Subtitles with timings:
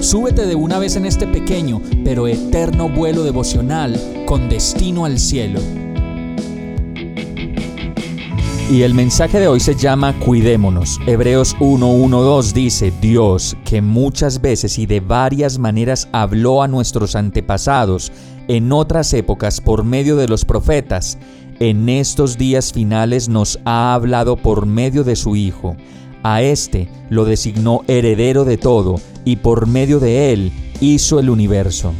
[0.00, 5.60] súbete de una vez en este pequeño pero eterno vuelo devocional con destino al cielo.
[8.70, 11.00] Y el mensaje de hoy se llama Cuidémonos.
[11.04, 18.12] Hebreos 1.1.2 dice, Dios, que muchas veces y de varias maneras habló a nuestros antepasados
[18.46, 21.18] en otras épocas por medio de los profetas,
[21.58, 25.76] en estos días finales nos ha hablado por medio de su Hijo.
[26.22, 31.92] A éste lo designó heredero de todo y por medio de él hizo el universo.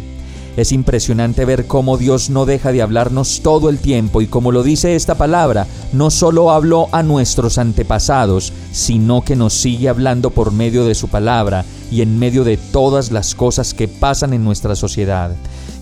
[0.56, 4.62] Es impresionante ver cómo Dios no deja de hablarnos todo el tiempo y como lo
[4.62, 10.52] dice esta palabra, no solo habló a nuestros antepasados, sino que nos sigue hablando por
[10.52, 14.76] medio de su palabra y en medio de todas las cosas que pasan en nuestra
[14.76, 15.32] sociedad.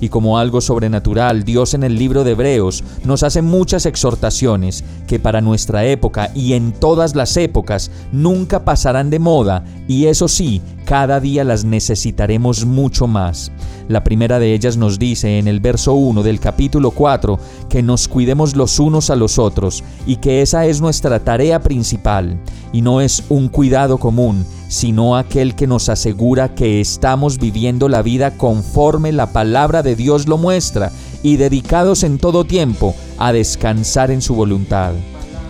[0.01, 5.19] Y como algo sobrenatural, Dios en el libro de Hebreos nos hace muchas exhortaciones que
[5.19, 10.63] para nuestra época y en todas las épocas nunca pasarán de moda y eso sí,
[10.85, 13.51] cada día las necesitaremos mucho más.
[13.89, 18.07] La primera de ellas nos dice en el verso 1 del capítulo 4 que nos
[18.07, 22.39] cuidemos los unos a los otros y que esa es nuestra tarea principal
[22.73, 28.03] y no es un cuidado común, sino aquel que nos asegura que estamos viviendo la
[28.03, 34.11] vida conforme la palabra de Dios lo muestra y dedicados en todo tiempo a descansar
[34.11, 34.93] en su voluntad.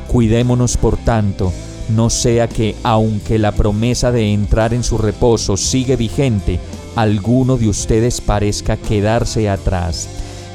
[0.06, 1.52] Cuidémonos, por tanto,
[1.88, 6.60] no sea que, aunque la promesa de entrar en su reposo sigue vigente,
[6.96, 10.08] alguno de ustedes parezca quedarse atrás.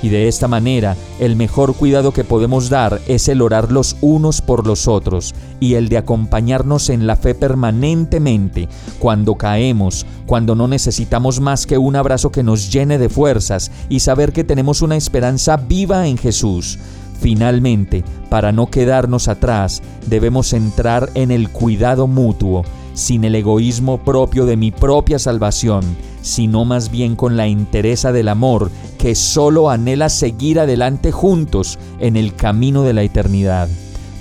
[0.04, 4.42] Y de esta manera, el mejor cuidado que podemos dar es el orar los unos
[4.42, 8.68] por los otros y el de acompañarnos en la fe permanentemente
[9.00, 14.02] cuando caemos, cuando no necesitamos más que un abrazo que nos llene de fuerzas y
[14.02, 16.80] saber que tenemos una esperanza viva en Jesús.
[17.22, 24.46] Finalmente, para no quedarnos atrás, debemos entrar en el cuidado mutuo, sin el egoísmo propio
[24.46, 25.84] de mi propia salvación,
[26.22, 28.70] sino más bien con la entereza del amor
[29.04, 33.68] que solo anhela seguir adelante juntos en el camino de la eternidad.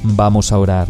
[0.02, 0.88] Vamos a orar.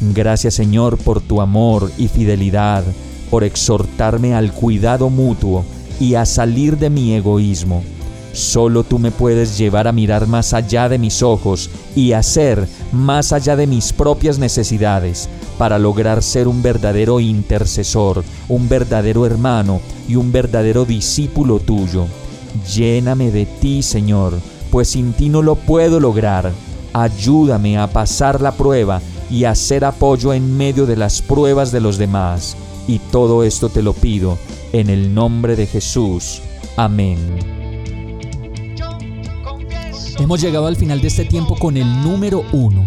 [0.00, 2.82] Gracias Señor por tu amor y fidelidad,
[3.30, 5.64] por exhortarme al cuidado mutuo
[6.00, 7.84] y a salir de mi egoísmo.
[8.32, 13.32] Solo tú me puedes llevar a mirar más allá de mis ojos y hacer más
[13.32, 15.28] allá de mis propias necesidades
[15.58, 22.08] para lograr ser un verdadero intercesor, un verdadero hermano y un verdadero discípulo tuyo.
[22.74, 24.38] Lléname de ti, Señor,
[24.70, 26.52] pues sin ti no lo puedo lograr.
[26.92, 31.80] Ayúdame a pasar la prueba y a ser apoyo en medio de las pruebas de
[31.80, 32.56] los demás.
[32.86, 34.38] Y todo esto te lo pido
[34.72, 36.42] en el nombre de Jesús.
[36.76, 37.18] Amén.
[40.18, 42.86] Hemos llegado al final de este tiempo con el número uno.